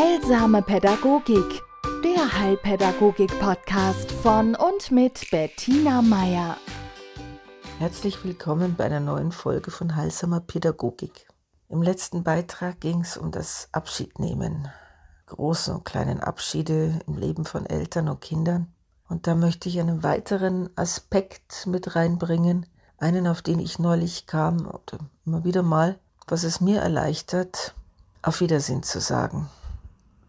Heilsame 0.00 0.62
Pädagogik, 0.62 1.62
der 2.02 2.40
Heilpädagogik-Podcast 2.40 4.10
von 4.10 4.54
und 4.54 4.90
mit 4.90 5.30
Bettina 5.30 6.00
Meier. 6.00 6.56
Herzlich 7.78 8.24
willkommen 8.24 8.76
bei 8.76 8.84
einer 8.84 9.00
neuen 9.00 9.30
Folge 9.30 9.70
von 9.70 9.96
Heilsamer 9.96 10.40
Pädagogik. 10.40 11.28
Im 11.68 11.82
letzten 11.82 12.24
Beitrag 12.24 12.80
ging 12.80 13.02
es 13.02 13.18
um 13.18 13.30
das 13.30 13.68
Abschiednehmen, 13.72 14.68
großen 15.26 15.74
und 15.74 15.84
kleinen 15.84 16.20
Abschiede 16.20 16.98
im 17.06 17.18
Leben 17.18 17.44
von 17.44 17.66
Eltern 17.66 18.08
und 18.08 18.22
Kindern. 18.22 18.72
Und 19.06 19.26
da 19.26 19.34
möchte 19.34 19.68
ich 19.68 19.80
einen 19.80 20.02
weiteren 20.02 20.70
Aspekt 20.76 21.66
mit 21.66 21.94
reinbringen, 21.94 22.64
einen, 22.96 23.26
auf 23.26 23.42
den 23.42 23.58
ich 23.58 23.78
neulich 23.78 24.24
kam 24.24 24.66
oder 24.66 24.98
immer 25.26 25.44
wieder 25.44 25.62
mal, 25.62 25.98
was 26.26 26.44
es 26.44 26.62
mir 26.62 26.80
erleichtert, 26.80 27.74
auf 28.22 28.40
Wiedersehen 28.40 28.82
zu 28.82 28.98
sagen. 28.98 29.50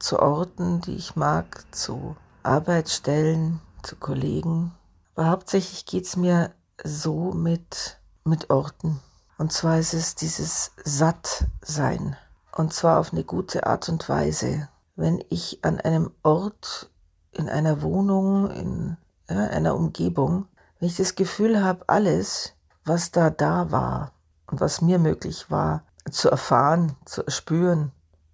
Zu 0.01 0.19
Orten, 0.19 0.81
die 0.81 0.95
ich 0.95 1.15
mag, 1.15 1.63
zu 1.69 2.15
Arbeitsstellen, 2.41 3.61
zu 3.83 3.95
Kollegen. 3.95 4.71
Aber 5.15 5.29
hauptsächlich 5.29 5.85
geht 5.85 6.05
es 6.05 6.15
mir 6.15 6.51
so 6.83 7.33
mit, 7.33 7.99
mit 8.23 8.49
Orten. 8.49 8.99
Und 9.37 9.53
zwar 9.53 9.77
ist 9.77 9.93
es 9.93 10.15
dieses 10.15 10.71
Sattsein. 10.83 12.17
Und 12.51 12.73
zwar 12.73 12.99
auf 12.99 13.13
eine 13.13 13.23
gute 13.23 13.67
Art 13.67 13.89
und 13.89 14.09
Weise. 14.09 14.69
Wenn 14.95 15.23
ich 15.29 15.59
an 15.61 15.79
einem 15.79 16.09
Ort, 16.23 16.89
in 17.31 17.47
einer 17.47 17.83
Wohnung, 17.83 18.49
in 18.49 18.97
ja, 19.29 19.47
einer 19.49 19.75
Umgebung, 19.75 20.47
wenn 20.79 20.89
ich 20.89 20.97
das 20.97 21.13
Gefühl 21.13 21.63
habe, 21.63 21.87
alles, 21.87 22.53
was 22.85 23.11
da 23.11 23.29
da 23.29 23.69
war 23.69 24.13
und 24.47 24.61
was 24.61 24.81
mir 24.81 24.97
möglich 24.97 25.51
war, 25.51 25.83
zu 26.09 26.31
erfahren, 26.31 26.95
zu 27.05 27.23
spüren, 27.27 27.91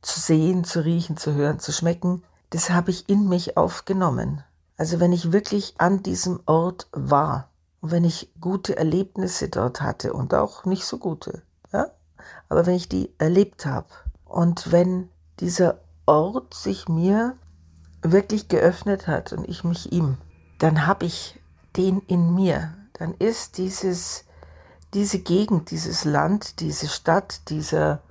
zu 0.08 0.20
sehen, 0.20 0.64
zu 0.64 0.84
riechen, 0.84 1.18
zu 1.18 1.34
hören, 1.34 1.60
zu 1.60 1.72
schmecken, 1.72 2.24
das 2.50 2.70
habe 2.70 2.92
ich 2.92 3.10
in 3.10 3.28
mich 3.28 3.58
aufgenommen. 3.58 4.44
Also 4.78 5.00
wenn 5.00 5.12
ich 5.12 5.32
wirklich 5.32 5.76
an 5.78 6.04
diesem 6.04 6.40
Ort 6.46 6.88
war 6.92 7.50
und 7.82 7.92
wenn 7.92 8.04
ich 8.04 8.32
gute 8.40 8.78
Erlebnisse 8.78 9.50
dort 9.50 9.82
hatte 9.82 10.14
und 10.14 10.34
auch 10.34 10.66
nicht 10.66 10.86
so 10.86 10.98
gute, 10.98 11.42
ja, 11.74 11.88
aber 12.50 12.66
wenn 12.66 12.76
ich 12.76 12.88
die 12.90 13.12
erlebt 13.18 13.66
habe 13.66 13.88
und 14.26 14.72
wenn 14.72 15.10
dieser 15.40 15.80
Ort 16.06 16.54
sich 16.54 16.88
mir 16.88 17.36
wirklich 18.02 18.48
geöffnet 18.48 19.08
hat 19.08 19.34
und 19.34 19.48
ich 19.50 19.64
mich 19.64 19.92
ihm, 19.92 20.18
dann 20.60 20.88
habe 20.88 21.06
ich 21.06 21.40
den 21.76 22.00
in 22.08 22.34
mir. 22.34 22.74
Dann 22.94 23.14
ist 23.16 23.58
dieses 23.58 24.24
diese 24.94 25.20
Gegend, 25.20 25.72
dieses 25.72 26.06
Land, 26.06 26.60
diese 26.60 26.88
Stadt, 26.88 27.50
dieser 27.50 28.02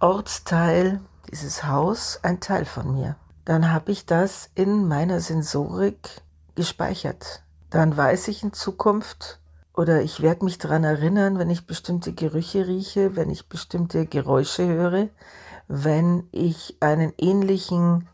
Ortsteil, 0.00 1.00
dieses 1.30 1.64
Haus 1.64 2.20
ein 2.22 2.40
Teil 2.40 2.64
von 2.64 2.92
mir. 2.94 3.16
Dann 3.44 3.72
habe 3.72 3.92
ich 3.92 4.06
das 4.06 4.50
in 4.54 4.88
meiner 4.88 5.20
Sensorik 5.20 6.22
gespeichert. 6.54 7.42
Dann 7.70 7.96
weiß 7.96 8.28
ich 8.28 8.42
in 8.42 8.52
Zukunft 8.52 9.40
oder 9.74 10.02
ich 10.02 10.22
werde 10.22 10.44
mich 10.44 10.58
daran 10.58 10.84
erinnern, 10.84 11.38
wenn 11.38 11.50
ich 11.50 11.66
bestimmte 11.66 12.12
Gerüche 12.12 12.66
rieche, 12.66 13.14
wenn 13.14 13.30
ich 13.30 13.48
bestimmte 13.48 14.06
Geräusche 14.06 14.66
höre, 14.66 15.08
wenn 15.68 16.28
ich 16.32 16.76
einen 16.80 17.12
ähnlichen 17.18 18.08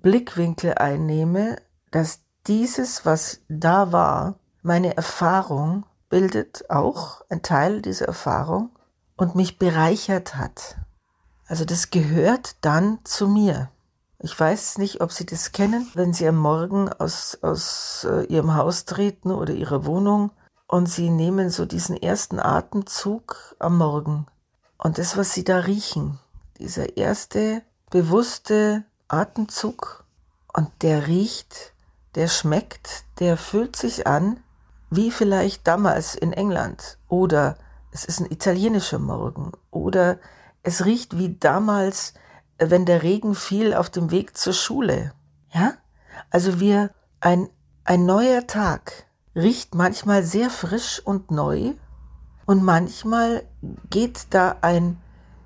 Blickwinkel 0.00 0.74
einnehme, 0.74 1.56
dass 1.90 2.20
dieses, 2.46 3.04
was 3.04 3.40
da 3.48 3.92
war, 3.92 4.36
meine 4.62 4.96
Erfahrung 4.96 5.84
bildet 6.08 6.70
auch 6.70 7.22
ein 7.28 7.42
Teil 7.42 7.82
dieser 7.82 8.06
Erfahrung 8.06 8.70
und 9.16 9.34
mich 9.34 9.58
bereichert 9.58 10.36
hat. 10.36 10.76
Also 11.48 11.64
das 11.64 11.90
gehört 11.90 12.56
dann 12.60 12.98
zu 13.04 13.26
mir. 13.26 13.70
Ich 14.20 14.38
weiß 14.38 14.78
nicht, 14.78 15.00
ob 15.00 15.12
Sie 15.12 15.24
das 15.24 15.52
kennen, 15.52 15.88
wenn 15.94 16.12
Sie 16.12 16.28
am 16.28 16.36
Morgen 16.36 16.88
aus, 16.92 17.38
aus 17.40 18.06
äh, 18.08 18.24
Ihrem 18.26 18.54
Haus 18.54 18.84
treten 18.84 19.30
oder 19.30 19.54
Ihrer 19.54 19.86
Wohnung 19.86 20.30
und 20.66 20.88
Sie 20.88 21.08
nehmen 21.08 21.50
so 21.50 21.64
diesen 21.64 21.96
ersten 21.96 22.38
Atemzug 22.38 23.56
am 23.58 23.78
Morgen. 23.78 24.26
Und 24.76 24.98
das, 24.98 25.16
was 25.16 25.32
Sie 25.32 25.44
da 25.44 25.60
riechen, 25.60 26.18
dieser 26.58 26.96
erste 26.96 27.62
bewusste 27.90 28.84
Atemzug 29.08 30.04
und 30.52 30.68
der 30.82 31.06
riecht, 31.06 31.72
der 32.14 32.28
schmeckt, 32.28 33.04
der 33.20 33.36
fühlt 33.36 33.76
sich 33.76 34.06
an 34.06 34.40
wie 34.90 35.10
vielleicht 35.10 35.66
damals 35.66 36.14
in 36.14 36.32
England 36.32 36.98
oder 37.08 37.56
es 37.92 38.04
ist 38.04 38.20
ein 38.20 38.30
italienischer 38.30 38.98
Morgen 38.98 39.52
oder 39.70 40.18
es 40.68 40.84
riecht 40.84 41.16
wie 41.16 41.34
damals, 41.34 42.12
wenn 42.58 42.84
der 42.84 43.02
Regen 43.02 43.34
fiel 43.34 43.72
auf 43.72 43.88
dem 43.88 44.10
Weg 44.10 44.36
zur 44.36 44.52
Schule. 44.52 45.12
Ja? 45.50 45.72
Also 46.28 46.60
wir, 46.60 46.90
ein, 47.20 47.48
ein 47.84 48.04
neuer 48.04 48.46
Tag 48.46 49.06
riecht 49.34 49.74
manchmal 49.74 50.22
sehr 50.22 50.50
frisch 50.50 51.00
und 51.02 51.30
neu 51.30 51.72
und 52.44 52.62
manchmal 52.62 53.44
geht 53.88 54.26
da 54.30 54.56
ein 54.60 54.98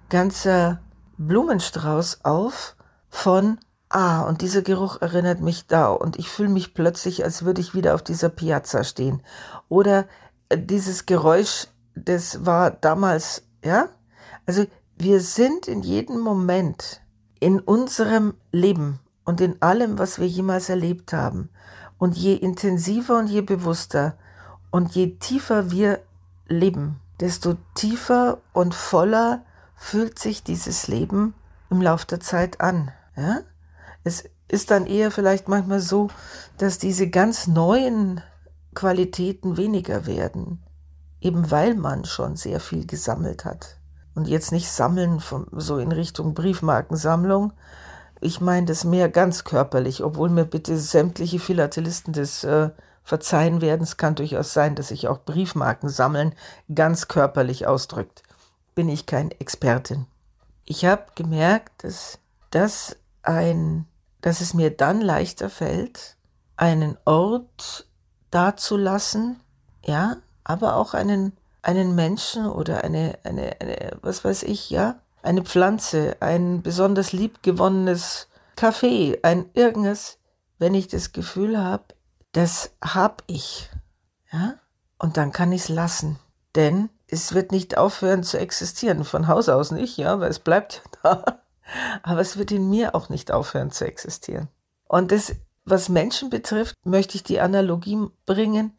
ganzer 0.08 0.80
Blumenstrauß 1.18 2.24
auf 2.24 2.74
von 3.08 3.58
Ah, 3.94 4.22
und 4.22 4.40
dieser 4.40 4.62
Geruch 4.62 5.02
erinnert 5.02 5.40
mich 5.40 5.66
da 5.66 5.90
und 5.90 6.18
ich 6.18 6.30
fühle 6.30 6.48
mich 6.48 6.72
plötzlich, 6.72 7.24
als 7.24 7.44
würde 7.44 7.60
ich 7.60 7.74
wieder 7.74 7.94
auf 7.94 8.02
dieser 8.02 8.30
Piazza 8.30 8.84
stehen. 8.84 9.22
Oder 9.68 10.06
äh, 10.48 10.56
dieses 10.58 11.04
Geräusch, 11.04 11.66
das 11.94 12.46
war 12.46 12.70
damals, 12.70 13.42
ja? 13.62 13.90
Also 14.46 14.64
wir 15.02 15.20
sind 15.20 15.68
in 15.68 15.82
jedem 15.82 16.20
Moment 16.20 17.00
in 17.40 17.58
unserem 17.58 18.34
Leben 18.52 19.00
und 19.24 19.40
in 19.40 19.60
allem, 19.60 19.98
was 19.98 20.20
wir 20.20 20.28
jemals 20.28 20.68
erlebt 20.68 21.12
haben. 21.12 21.48
Und 21.98 22.16
je 22.16 22.34
intensiver 22.34 23.18
und 23.18 23.28
je 23.28 23.40
bewusster 23.40 24.16
und 24.70 24.94
je 24.94 25.16
tiefer 25.18 25.70
wir 25.70 26.00
leben, 26.46 27.00
desto 27.20 27.54
tiefer 27.74 28.38
und 28.52 28.74
voller 28.74 29.44
fühlt 29.74 30.18
sich 30.18 30.44
dieses 30.44 30.86
Leben 30.86 31.34
im 31.70 31.80
Lauf 31.80 32.04
der 32.04 32.20
Zeit 32.20 32.60
an. 32.60 32.92
Ja? 33.16 33.40
Es 34.04 34.24
ist 34.48 34.70
dann 34.70 34.86
eher 34.86 35.10
vielleicht 35.10 35.48
manchmal 35.48 35.80
so, 35.80 36.08
dass 36.58 36.78
diese 36.78 37.08
ganz 37.08 37.48
neuen 37.48 38.20
Qualitäten 38.74 39.56
weniger 39.56 40.06
werden, 40.06 40.62
eben 41.20 41.50
weil 41.50 41.74
man 41.74 42.04
schon 42.04 42.36
sehr 42.36 42.60
viel 42.60 42.86
gesammelt 42.86 43.44
hat. 43.44 43.78
Und 44.14 44.28
jetzt 44.28 44.52
nicht 44.52 44.70
sammeln 44.70 45.20
von, 45.20 45.46
so 45.52 45.78
in 45.78 45.92
Richtung 45.92 46.34
Briefmarkensammlung. 46.34 47.52
Ich 48.20 48.40
meine 48.40 48.66
das 48.66 48.84
mehr 48.84 49.08
ganz 49.08 49.44
körperlich, 49.44 50.02
obwohl 50.04 50.28
mir 50.28 50.44
bitte 50.44 50.76
sämtliche 50.78 51.38
Philatelisten 51.38 52.12
das 52.12 52.44
äh, 52.44 52.70
verzeihen 53.02 53.60
werden. 53.60 53.82
Es 53.82 53.96
kann 53.96 54.14
durchaus 54.14 54.52
sein, 54.52 54.74
dass 54.74 54.88
sich 54.88 55.08
auch 55.08 55.24
Briefmarken 55.24 55.88
sammeln 55.88 56.34
ganz 56.72 57.08
körperlich 57.08 57.66
ausdrückt. 57.66 58.22
Bin 58.74 58.88
ich 58.88 59.06
kein 59.06 59.30
Expertin. 59.32 60.06
Ich 60.64 60.84
habe 60.84 61.06
gemerkt, 61.14 61.84
dass 61.84 62.18
das 62.50 62.96
ein 63.22 63.86
dass 64.22 64.40
es 64.40 64.54
mir 64.54 64.74
dann 64.74 65.02
leichter 65.02 65.50
fällt, 65.50 66.16
einen 66.56 66.96
Ort 67.04 67.86
dazulassen, 68.30 69.40
ja, 69.84 70.16
aber 70.44 70.76
auch 70.76 70.94
einen, 70.94 71.36
einen 71.62 71.94
Menschen 71.94 72.46
oder 72.46 72.84
eine, 72.84 73.18
eine, 73.24 73.60
eine, 73.60 73.98
was 74.02 74.24
weiß 74.24 74.42
ich, 74.44 74.70
ja, 74.70 75.00
eine 75.22 75.42
Pflanze, 75.42 76.16
ein 76.20 76.62
besonders 76.62 77.12
liebgewonnenes 77.12 78.28
Kaffee, 78.56 79.18
ein 79.22 79.48
irgendwas, 79.54 80.18
wenn 80.58 80.74
ich 80.74 80.88
das 80.88 81.12
Gefühl 81.12 81.58
habe, 81.58 81.84
das 82.32 82.72
hab 82.82 83.22
ich, 83.26 83.70
ja, 84.32 84.54
und 84.98 85.16
dann 85.16 85.32
kann 85.32 85.52
ich 85.52 85.62
es 85.62 85.68
lassen, 85.68 86.18
denn 86.54 86.88
es 87.06 87.34
wird 87.34 87.52
nicht 87.52 87.76
aufhören 87.76 88.22
zu 88.22 88.38
existieren, 88.38 89.04
von 89.04 89.28
Haus 89.28 89.48
aus 89.48 89.70
nicht, 89.70 89.96
ja, 89.96 90.18
weil 90.20 90.30
es 90.30 90.38
bleibt 90.38 90.82
da 91.02 91.42
aber 92.02 92.20
es 92.20 92.36
wird 92.36 92.52
in 92.52 92.68
mir 92.68 92.94
auch 92.94 93.08
nicht 93.08 93.30
aufhören 93.30 93.70
zu 93.70 93.86
existieren. 93.86 94.48
Und 94.86 95.12
das, 95.12 95.34
was 95.64 95.88
Menschen 95.88 96.30
betrifft, 96.30 96.74
möchte 96.84 97.16
ich 97.16 97.22
die 97.22 97.40
Analogie 97.40 98.06
bringen. 98.26 98.76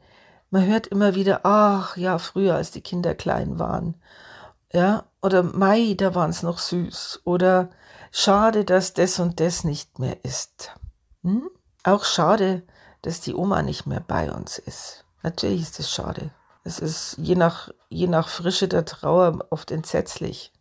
Man 0.53 0.67
hört 0.67 0.85
immer 0.85 1.15
wieder, 1.15 1.39
ach 1.47 1.97
ja, 1.97 2.19
früher, 2.19 2.53
als 2.53 2.69
die 2.69 2.81
Kinder 2.81 3.15
klein 3.15 3.57
waren. 3.57 3.95
Ja, 4.71 5.05
oder 5.19 5.41
Mai, 5.41 5.95
da 5.97 6.13
waren 6.13 6.29
es 6.29 6.43
noch 6.43 6.59
süß. 6.59 7.21
Oder 7.23 7.71
schade, 8.11 8.63
dass 8.63 8.93
das 8.93 9.17
und 9.17 9.39
das 9.39 9.63
nicht 9.63 9.97
mehr 9.97 10.23
ist. 10.23 10.69
Hm? 11.23 11.49
Auch 11.83 12.03
schade, 12.05 12.61
dass 13.01 13.19
die 13.19 13.33
Oma 13.33 13.63
nicht 13.63 13.87
mehr 13.87 13.99
bei 13.99 14.31
uns 14.31 14.59
ist. 14.59 15.05
Natürlich 15.23 15.63
ist 15.63 15.79
es 15.79 15.89
schade. 15.89 16.29
Es 16.63 16.77
ist 16.77 17.15
je 17.17 17.33
nach, 17.33 17.71
je 17.89 18.05
nach 18.05 18.27
Frische 18.27 18.67
der 18.67 18.85
Trauer 18.85 19.47
oft 19.49 19.71
entsetzlich. 19.71 20.53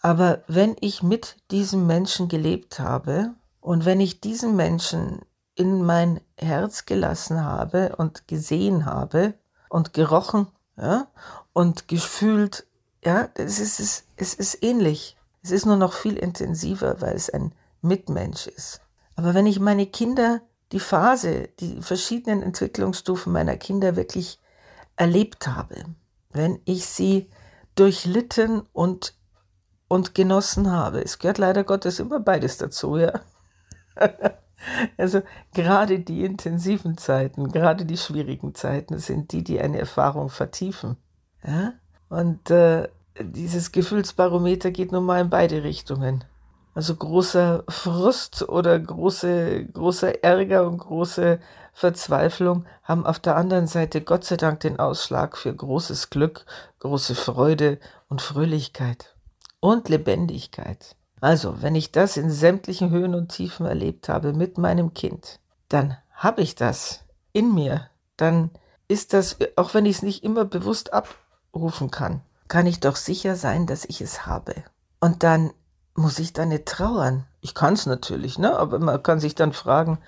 Aber 0.00 0.44
wenn 0.46 0.76
ich 0.78 1.02
mit 1.02 1.38
diesem 1.50 1.88
Menschen 1.88 2.28
gelebt 2.28 2.78
habe 2.78 3.34
und 3.60 3.84
wenn 3.84 3.98
ich 3.98 4.20
diesen 4.20 4.54
Menschen 4.54 5.22
in 5.60 5.82
mein 5.84 6.22
Herz 6.38 6.86
gelassen 6.86 7.44
habe 7.44 7.94
und 7.96 8.26
gesehen 8.26 8.86
habe 8.86 9.34
und 9.68 9.92
gerochen 9.92 10.46
ja, 10.78 11.06
und 11.52 11.86
gefühlt, 11.86 12.66
ja, 13.04 13.28
es 13.34 13.58
ist, 13.58 13.78
es, 13.78 14.04
es 14.16 14.32
ist 14.32 14.62
ähnlich. 14.62 15.18
Es 15.42 15.50
ist 15.50 15.66
nur 15.66 15.76
noch 15.76 15.92
viel 15.92 16.16
intensiver, 16.16 17.02
weil 17.02 17.14
es 17.14 17.28
ein 17.28 17.52
Mitmensch 17.82 18.46
ist. 18.46 18.80
Aber 19.16 19.34
wenn 19.34 19.44
ich 19.44 19.60
meine 19.60 19.84
Kinder, 19.84 20.40
die 20.72 20.80
Phase, 20.80 21.50
die 21.60 21.82
verschiedenen 21.82 22.42
Entwicklungsstufen 22.42 23.30
meiner 23.30 23.58
Kinder 23.58 23.96
wirklich 23.96 24.40
erlebt 24.96 25.46
habe, 25.46 25.84
wenn 26.30 26.62
ich 26.64 26.86
sie 26.86 27.30
durchlitten 27.74 28.62
und, 28.72 29.14
und 29.88 30.14
genossen 30.14 30.72
habe, 30.72 31.04
es 31.04 31.18
gehört 31.18 31.36
leider 31.36 31.64
Gottes 31.64 31.98
immer 32.00 32.20
beides 32.20 32.56
dazu, 32.56 32.96
ja. 32.96 33.20
Also 34.96 35.22
gerade 35.54 36.00
die 36.00 36.24
intensiven 36.24 36.98
Zeiten, 36.98 37.50
gerade 37.50 37.86
die 37.86 37.96
schwierigen 37.96 38.54
Zeiten 38.54 38.98
sind 38.98 39.32
die, 39.32 39.42
die 39.42 39.60
eine 39.60 39.78
Erfahrung 39.78 40.28
vertiefen. 40.28 40.96
Ja? 41.46 41.72
Und 42.08 42.50
äh, 42.50 42.88
dieses 43.20 43.72
Gefühlsbarometer 43.72 44.70
geht 44.70 44.92
nun 44.92 45.04
mal 45.04 45.20
in 45.20 45.30
beide 45.30 45.62
Richtungen. 45.62 46.24
Also 46.74 46.94
großer 46.94 47.64
Frust 47.68 48.48
oder 48.48 48.78
große, 48.78 49.66
großer 49.66 50.22
Ärger 50.22 50.66
und 50.66 50.78
große 50.78 51.40
Verzweiflung 51.72 52.64
haben 52.82 53.06
auf 53.06 53.18
der 53.18 53.36
anderen 53.36 53.66
Seite 53.66 54.02
Gott 54.02 54.24
sei 54.24 54.36
Dank 54.36 54.60
den 54.60 54.78
Ausschlag 54.78 55.36
für 55.36 55.54
großes 55.54 56.10
Glück, 56.10 56.44
große 56.78 57.14
Freude 57.14 57.78
und 58.08 58.22
Fröhlichkeit 58.22 59.14
und 59.60 59.88
Lebendigkeit. 59.88 60.96
Also, 61.20 61.62
wenn 61.62 61.74
ich 61.74 61.92
das 61.92 62.16
in 62.16 62.30
sämtlichen 62.30 62.90
Höhen 62.90 63.14
und 63.14 63.28
Tiefen 63.28 63.66
erlebt 63.66 64.08
habe 64.08 64.32
mit 64.32 64.58
meinem 64.58 64.94
Kind, 64.94 65.38
dann 65.68 65.96
habe 66.12 66.42
ich 66.42 66.54
das 66.54 67.04
in 67.32 67.54
mir. 67.54 67.88
Dann 68.16 68.50
ist 68.88 69.12
das, 69.12 69.36
auch 69.56 69.74
wenn 69.74 69.86
ich 69.86 69.96
es 69.96 70.02
nicht 70.02 70.24
immer 70.24 70.44
bewusst 70.44 70.92
abrufen 70.92 71.90
kann, 71.90 72.22
kann 72.48 72.66
ich 72.66 72.80
doch 72.80 72.96
sicher 72.96 73.36
sein, 73.36 73.66
dass 73.66 73.84
ich 73.84 74.00
es 74.00 74.26
habe. 74.26 74.54
Und 74.98 75.22
dann 75.22 75.52
muss 75.94 76.18
ich 76.18 76.32
da 76.32 76.44
nicht 76.46 76.66
trauern. 76.66 77.26
Ich 77.40 77.54
kann 77.54 77.74
es 77.74 77.86
natürlich, 77.86 78.38
ne? 78.38 78.58
aber 78.58 78.78
man 78.78 79.02
kann 79.02 79.20
sich 79.20 79.34
dann 79.34 79.52
fragen, 79.52 79.98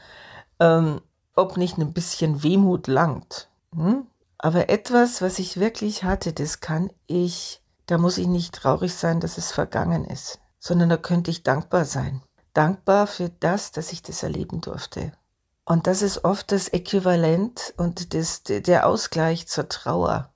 ähm, 0.61 1.01
ob 1.35 1.57
nicht 1.57 1.79
ein 1.79 1.93
bisschen 1.93 2.43
Wehmut 2.43 2.89
langt. 2.89 3.49
Hm? 3.75 4.07
Aber 4.39 4.69
etwas, 4.69 5.23
was 5.23 5.39
ich 5.39 5.61
wirklich 5.61 6.05
hatte, 6.05 6.33
das 6.33 6.61
kann 6.61 6.91
ich, 7.07 7.63
da 7.87 7.97
muss 7.97 8.19
ich 8.19 8.27
nicht 8.27 8.55
traurig 8.55 8.95
sein, 8.95 9.21
dass 9.21 9.39
es 9.39 9.53
vergangen 9.53 10.05
ist, 10.05 10.41
sondern 10.63 10.91
da 10.91 10.97
könnte 10.97 11.33
ich 11.33 11.43
dankbar 11.43 11.85
sein. 11.85 12.23
Dankbar 12.55 13.09
für 13.09 13.31
das, 13.41 13.73
dass 13.73 13.93
ich 13.93 14.01
das 14.01 14.23
erleben 14.23 14.61
durfte. 14.61 15.11
Und 15.65 15.89
das 15.89 16.03
ist 16.03 16.25
oft 16.25 16.53
das 16.53 16.69
Äquivalent 16.69 17.75
und 17.79 18.15
das, 18.15 18.45
der 18.45 18.87
Ausgleich 18.87 19.49
zur 19.49 19.69
Trauer 19.69 20.33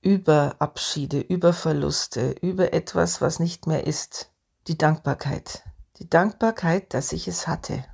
über 0.00 0.56
Abschiede, 0.58 1.20
über 1.20 1.52
Verluste, 1.52 2.30
über 2.40 2.72
etwas, 2.72 3.20
was 3.20 3.38
nicht 3.38 3.68
mehr 3.68 3.86
ist. 3.86 4.30
Die 4.66 4.76
Dankbarkeit. 4.76 5.62
Die 5.98 6.10
Dankbarkeit, 6.10 6.92
dass 6.92 7.12
ich 7.12 7.28
es 7.28 7.46
hatte. 7.46 7.84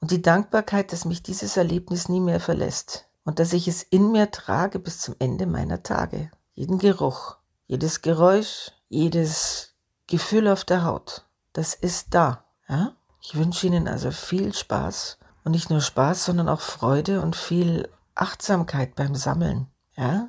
Und 0.00 0.10
die 0.10 0.22
Dankbarkeit, 0.22 0.92
dass 0.92 1.04
mich 1.04 1.22
dieses 1.22 1.56
Erlebnis 1.56 2.08
nie 2.08 2.20
mehr 2.20 2.40
verlässt. 2.40 3.06
Und 3.24 3.38
dass 3.38 3.52
ich 3.52 3.68
es 3.68 3.84
in 3.84 4.10
mir 4.10 4.32
trage 4.32 4.80
bis 4.80 5.00
zum 5.00 5.14
Ende 5.20 5.46
meiner 5.46 5.84
Tage. 5.84 6.32
Jeden 6.54 6.78
Geruch, 6.78 7.36
jedes 7.68 8.02
Geräusch, 8.02 8.72
jedes 8.88 9.74
Gefühl 10.08 10.48
auf 10.48 10.64
der 10.64 10.84
Haut. 10.84 11.27
Das 11.58 11.74
ist 11.74 12.14
da. 12.14 12.44
Ja? 12.68 12.92
Ich 13.20 13.34
wünsche 13.34 13.66
Ihnen 13.66 13.88
also 13.88 14.12
viel 14.12 14.54
Spaß. 14.54 15.18
Und 15.42 15.50
nicht 15.50 15.70
nur 15.70 15.80
Spaß, 15.80 16.26
sondern 16.26 16.48
auch 16.48 16.60
Freude 16.60 17.20
und 17.20 17.34
viel 17.34 17.88
Achtsamkeit 18.14 18.94
beim 18.94 19.16
Sammeln. 19.16 19.66
Ja? 19.96 20.28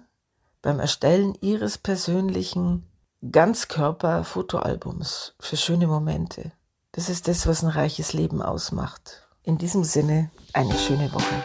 beim 0.63 0.79
Erstellen 0.79 1.37
Ihres 1.39 1.77
persönlichen 1.77 2.89
Ganzkörper-Fotoalbums 3.21 5.35
für 5.39 5.55
schöne 5.55 5.85
Momente. 5.85 6.51
Das 6.93 7.09
ist 7.09 7.27
das, 7.27 7.45
was 7.45 7.61
ein 7.61 7.69
reiches 7.69 8.13
Leben 8.13 8.41
ausmacht. 8.41 9.27
In 9.43 9.59
diesem 9.59 9.83
Sinne 9.83 10.31
eine 10.53 10.79
schöne 10.79 11.13
Woche. 11.13 11.43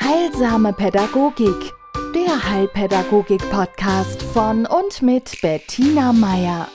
Heilsame 0.00 0.72
Pädagogik, 0.72 1.72
der 2.16 2.50
Heilpädagogik-Podcast 2.50 4.24
von 4.24 4.66
und 4.66 5.02
mit 5.02 5.40
Bettina 5.40 6.12
Meier. 6.12 6.66